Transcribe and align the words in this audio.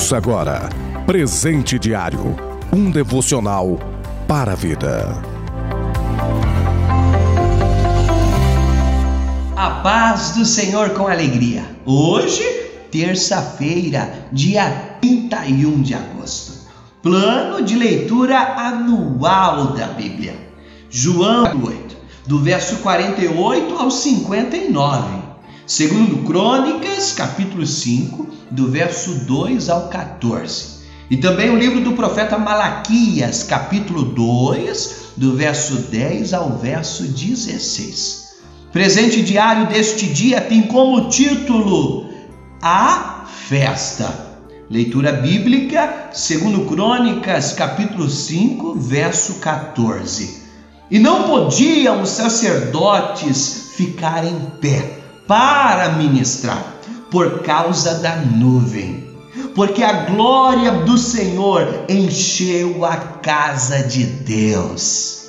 Ouça 0.00 0.16
agora 0.16 0.70
Presente 1.04 1.78
Diário 1.78 2.34
um 2.72 2.90
devocional 2.90 3.78
para 4.26 4.52
a 4.52 4.54
vida. 4.54 5.22
A 9.54 9.70
paz 9.82 10.30
do 10.30 10.46
Senhor 10.46 10.90
com 10.90 11.06
alegria. 11.06 11.64
Hoje, 11.84 12.42
terça-feira, 12.90 14.26
dia 14.32 14.96
31 15.02 15.82
de 15.82 15.92
agosto. 15.92 16.66
Plano 17.02 17.62
de 17.62 17.76
leitura 17.76 18.38
anual 18.38 19.74
da 19.74 19.88
Bíblia. 19.88 20.34
João 20.88 21.62
8, 21.62 21.96
do 22.26 22.38
verso 22.38 22.78
48 22.78 23.76
ao 23.76 23.90
59. 23.90 25.29
Segundo 25.70 26.24
Crônicas, 26.24 27.12
capítulo 27.12 27.64
5, 27.64 28.26
do 28.50 28.68
verso 28.68 29.24
2 29.24 29.68
ao 29.68 29.88
14. 29.88 30.80
E 31.08 31.16
também 31.16 31.48
o 31.48 31.56
livro 31.56 31.80
do 31.80 31.92
profeta 31.92 32.36
Malaquias, 32.36 33.44
capítulo 33.44 34.02
2, 34.02 35.12
do 35.16 35.36
verso 35.36 35.76
10 35.82 36.34
ao 36.34 36.58
verso 36.58 37.04
16. 37.04 38.40
Presente 38.72 39.22
diário 39.22 39.68
deste 39.68 40.06
dia 40.06 40.40
tem 40.40 40.62
como 40.62 41.08
título 41.08 42.10
A 42.60 43.26
Festa. 43.46 44.12
Leitura 44.68 45.12
bíblica, 45.12 46.08
segundo 46.12 46.66
Crônicas, 46.66 47.52
capítulo 47.52 48.10
5, 48.10 48.74
verso 48.74 49.34
14. 49.34 50.46
E 50.90 50.98
não 50.98 51.28
podiam 51.28 52.02
os 52.02 52.08
sacerdotes 52.08 53.70
ficar 53.76 54.26
em 54.26 54.36
pé 54.60 54.98
para 55.30 55.90
ministrar, 55.90 56.74
por 57.08 57.42
causa 57.44 58.00
da 58.00 58.16
nuvem. 58.16 59.08
Porque 59.54 59.80
a 59.80 59.92
glória 59.92 60.72
do 60.72 60.98
Senhor 60.98 61.84
encheu 61.88 62.84
a 62.84 62.96
casa 62.96 63.78
de 63.84 64.06
Deus. 64.06 65.26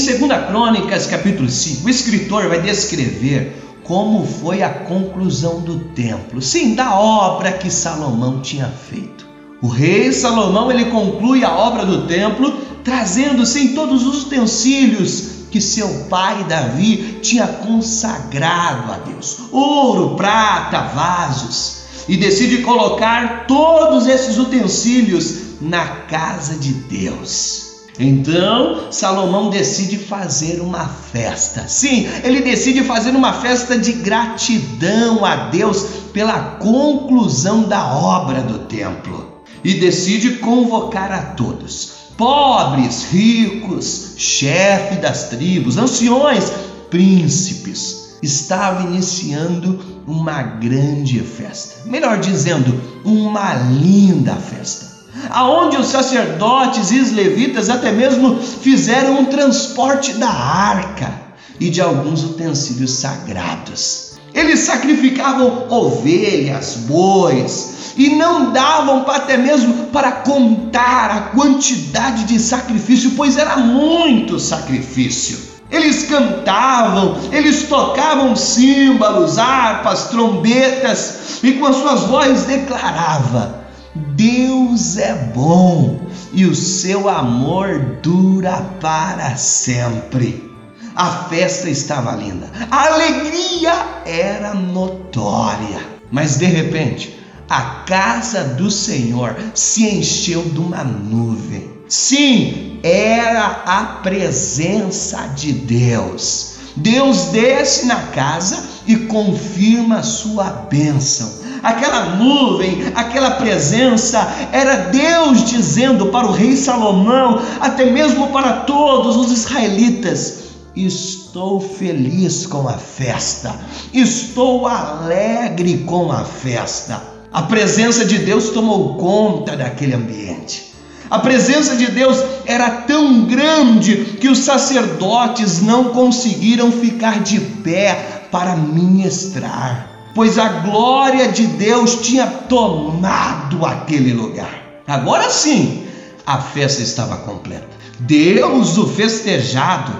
2 0.00 0.18
Crônicas, 0.48 1.06
capítulo 1.06 1.50
5, 1.50 1.86
o 1.86 1.90
escritor 1.90 2.48
vai 2.48 2.62
descrever 2.62 3.54
como 3.84 4.24
foi 4.24 4.62
a 4.62 4.70
conclusão 4.70 5.60
do 5.60 5.80
templo, 5.80 6.40
sim, 6.40 6.74
da 6.74 6.98
obra 6.98 7.52
que 7.52 7.70
Salomão 7.70 8.40
tinha 8.40 8.66
feito. 8.66 9.28
O 9.60 9.68
rei 9.68 10.10
Salomão 10.10 10.72
ele 10.72 10.86
conclui 10.86 11.44
a 11.44 11.52
obra 11.52 11.84
do 11.84 12.06
templo 12.06 12.50
trazendo 12.82 13.44
sim 13.44 13.74
todos 13.74 14.06
os 14.06 14.24
utensílios 14.24 15.40
que 15.50 15.60
seu 15.60 16.06
pai 16.08 16.44
Davi 16.44 17.18
tinha 17.20 17.46
consagrado 17.46 18.92
a 18.92 18.96
Deus: 18.98 19.40
ouro, 19.52 20.16
prata, 20.16 20.80
vasos. 20.94 21.80
E 22.08 22.16
decide 22.16 22.62
colocar 22.62 23.44
todos 23.46 24.06
esses 24.06 24.38
utensílios 24.38 25.60
na 25.60 25.86
casa 25.86 26.54
de 26.54 26.72
Deus. 26.72 27.69
Então 28.00 28.90
Salomão 28.90 29.50
decide 29.50 29.98
fazer 29.98 30.62
uma 30.62 30.88
festa. 30.88 31.68
Sim, 31.68 32.08
ele 32.24 32.40
decide 32.40 32.82
fazer 32.82 33.10
uma 33.10 33.34
festa 33.34 33.78
de 33.78 33.92
gratidão 33.92 35.22
a 35.22 35.36
Deus 35.50 35.84
pela 36.10 36.56
conclusão 36.56 37.64
da 37.64 37.94
obra 37.94 38.40
do 38.40 38.60
templo. 38.60 39.42
E 39.62 39.74
decide 39.74 40.36
convocar 40.38 41.12
a 41.12 41.20
todos: 41.34 41.92
pobres, 42.16 43.08
ricos, 43.12 44.14
chefe 44.16 44.96
das 44.96 45.28
tribos, 45.28 45.76
anciões, 45.76 46.50
príncipes. 46.88 48.16
Estava 48.22 48.82
iniciando 48.82 49.78
uma 50.06 50.42
grande 50.42 51.20
festa. 51.20 51.86
Melhor 51.86 52.18
dizendo, 52.18 52.78
uma 53.04 53.54
linda 53.54 54.34
festa 54.36 54.89
aonde 55.30 55.76
os 55.76 55.88
sacerdotes 55.88 56.90
e 56.90 56.98
os 56.98 57.12
levitas 57.12 57.68
até 57.68 57.92
mesmo 57.92 58.38
fizeram 58.40 59.20
um 59.20 59.24
transporte 59.26 60.14
da 60.14 60.28
arca 60.28 61.12
e 61.58 61.68
de 61.68 61.80
alguns 61.80 62.24
utensílios 62.24 62.92
sagrados. 62.92 64.18
Eles 64.32 64.60
sacrificavam 64.60 65.66
ovelhas, 65.68 66.76
bois 66.86 67.92
e 67.96 68.10
não 68.10 68.52
davam 68.52 69.04
até 69.08 69.36
mesmo 69.36 69.88
para 69.88 70.12
contar 70.12 71.10
a 71.10 71.20
quantidade 71.36 72.24
de 72.24 72.38
sacrifício, 72.38 73.12
pois 73.16 73.36
era 73.36 73.56
muito 73.56 74.38
sacrifício. 74.38 75.50
Eles 75.70 76.04
cantavam, 76.04 77.16
eles 77.30 77.64
tocavam 77.64 78.34
símbolos, 78.34 79.38
harpas, 79.38 80.08
trombetas 80.08 81.40
e 81.42 81.52
com 81.52 81.66
as 81.66 81.76
suas 81.76 82.00
vozes 82.02 82.44
declarava 82.44 83.59
Deus 83.94 84.96
é 84.98 85.12
bom 85.34 86.00
e 86.32 86.44
o 86.44 86.54
seu 86.54 87.08
amor 87.08 87.98
dura 88.00 88.62
para 88.80 89.36
sempre. 89.36 90.48
A 90.94 91.24
festa 91.28 91.68
estava 91.68 92.12
linda, 92.12 92.48
a 92.70 92.86
alegria 92.86 94.02
era 94.06 94.54
notória, 94.54 95.80
mas 96.10 96.36
de 96.36 96.44
repente 96.44 97.18
a 97.48 97.82
casa 97.84 98.44
do 98.44 98.70
Senhor 98.70 99.36
se 99.54 99.84
encheu 99.84 100.42
de 100.42 100.60
uma 100.60 100.84
nuvem. 100.84 101.68
Sim, 101.88 102.78
era 102.84 103.64
a 103.66 103.84
presença 104.02 105.26
de 105.34 105.52
Deus. 105.52 106.54
Deus 106.76 107.24
desce 107.26 107.86
na 107.86 108.02
casa 108.08 108.62
e 108.86 108.96
confirma 108.96 110.04
sua 110.04 110.44
bênção 110.44 111.40
aquela 111.62 112.16
nuvem, 112.16 112.92
aquela 112.94 113.32
presença, 113.32 114.26
era 114.52 114.88
Deus 114.90 115.44
dizendo 115.44 116.06
para 116.06 116.26
o 116.26 116.32
rei 116.32 116.56
Salomão, 116.56 117.40
até 117.60 117.84
mesmo 117.84 118.28
para 118.28 118.52
todos 118.60 119.16
os 119.16 119.32
israelitas: 119.32 120.40
Estou 120.74 121.60
feliz 121.60 122.46
com 122.46 122.68
a 122.68 122.74
festa, 122.74 123.54
estou 123.92 124.66
alegre 124.66 125.78
com 125.78 126.10
a 126.10 126.24
festa. 126.24 127.02
A 127.32 127.42
presença 127.42 128.04
de 128.04 128.18
Deus 128.18 128.50
tomou 128.50 128.96
conta 128.96 129.56
daquele 129.56 129.94
ambiente. 129.94 130.70
A 131.08 131.18
presença 131.18 131.76
de 131.76 131.90
Deus 131.90 132.18
era 132.46 132.70
tão 132.70 133.24
grande 133.24 134.16
que 134.20 134.28
os 134.28 134.38
sacerdotes 134.40 135.60
não 135.60 135.86
conseguiram 135.86 136.70
ficar 136.70 137.20
de 137.20 137.40
pé 137.40 138.26
para 138.30 138.54
ministrar 138.54 139.89
pois 140.14 140.38
a 140.38 140.48
glória 140.48 141.28
de 141.28 141.46
Deus 141.46 141.96
tinha 142.02 142.26
tomado 142.26 143.64
aquele 143.64 144.12
lugar. 144.12 144.82
Agora 144.86 145.30
sim, 145.30 145.86
a 146.26 146.38
festa 146.38 146.82
estava 146.82 147.18
completa. 147.18 147.68
Deus, 148.00 148.76
o 148.78 148.86
festejado, 148.86 149.92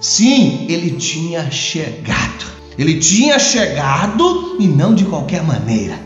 sim, 0.00 0.66
ele 0.68 0.92
tinha 0.92 1.50
chegado. 1.50 2.46
Ele 2.78 3.00
tinha 3.00 3.38
chegado 3.38 4.56
e 4.60 4.68
não 4.68 4.94
de 4.94 5.04
qualquer 5.04 5.42
maneira. 5.42 5.98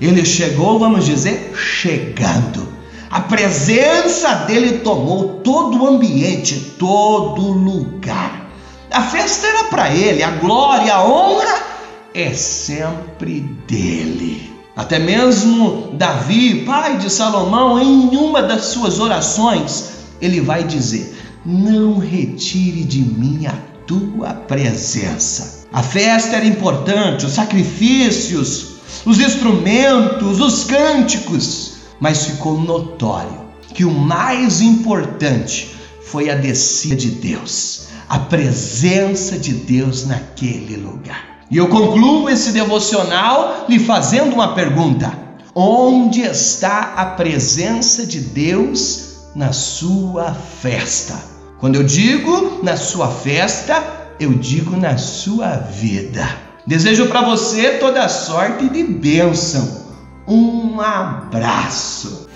Ele 0.00 0.24
chegou, 0.24 0.78
vamos 0.78 1.06
dizer, 1.06 1.54
chegando. 1.56 2.68
A 3.10 3.20
presença 3.20 4.34
dele 4.46 4.80
tomou 4.80 5.40
todo 5.42 5.82
o 5.82 5.86
ambiente, 5.86 6.74
todo 6.78 7.40
lugar. 7.40 8.50
A 8.90 9.02
festa 9.02 9.46
era 9.46 9.64
para 9.64 9.94
ele, 9.94 10.22
a 10.22 10.30
glória, 10.32 10.94
a 10.94 11.04
honra 11.04 11.77
é 12.20 12.34
sempre 12.34 13.40
dele. 13.66 14.52
Até 14.74 14.98
mesmo 14.98 15.92
Davi, 15.92 16.64
pai 16.64 16.98
de 16.98 17.10
Salomão, 17.10 17.80
em 17.80 18.16
uma 18.16 18.42
das 18.42 18.66
suas 18.66 18.98
orações, 18.98 19.90
ele 20.20 20.40
vai 20.40 20.64
dizer: 20.64 21.16
Não 21.46 21.98
retire 21.98 22.82
de 22.82 23.00
mim 23.00 23.46
a 23.46 23.54
tua 23.86 24.34
presença. 24.34 25.66
A 25.72 25.82
festa 25.82 26.36
era 26.36 26.46
importante, 26.46 27.24
os 27.24 27.32
sacrifícios, 27.32 28.78
os 29.04 29.20
instrumentos, 29.20 30.40
os 30.40 30.64
cânticos, 30.64 31.74
mas 32.00 32.24
ficou 32.24 32.60
notório 32.60 33.46
que 33.74 33.84
o 33.84 33.92
mais 33.92 34.60
importante 34.60 35.76
foi 36.02 36.30
a 36.30 36.34
descida 36.34 36.96
de 36.96 37.10
Deus, 37.10 37.88
a 38.08 38.18
presença 38.18 39.38
de 39.38 39.52
Deus 39.52 40.06
naquele 40.06 40.76
lugar. 40.76 41.37
E 41.50 41.56
eu 41.56 41.68
concluo 41.68 42.28
esse 42.28 42.52
devocional 42.52 43.64
lhe 43.68 43.78
fazendo 43.78 44.34
uma 44.34 44.54
pergunta: 44.54 45.12
onde 45.54 46.20
está 46.20 46.94
a 46.96 47.06
presença 47.06 48.06
de 48.06 48.20
Deus 48.20 49.30
na 49.34 49.52
sua 49.52 50.34
festa? 50.34 51.14
Quando 51.58 51.76
eu 51.76 51.82
digo 51.82 52.60
na 52.62 52.76
sua 52.76 53.08
festa, 53.08 53.82
eu 54.20 54.34
digo 54.34 54.76
na 54.76 54.98
sua 54.98 55.56
vida. 55.56 56.28
Desejo 56.66 57.06
para 57.06 57.22
você 57.22 57.78
toda 57.78 58.08
sorte 58.08 58.68
de 58.68 58.84
bênção. 58.84 59.86
Um 60.26 60.78
abraço. 60.80 62.28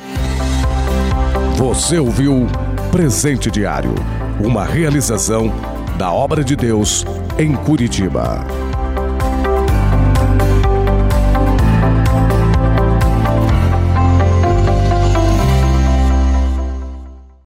Você 1.57 1.99
ouviu 1.99 2.47
Presente 2.91 3.51
Diário, 3.51 3.95
uma 4.43 4.65
realização 4.65 5.53
da 5.99 6.11
obra 6.11 6.43
de 6.43 6.57
Deus 6.57 7.05
em 7.39 7.55
Curitiba. 7.55 8.72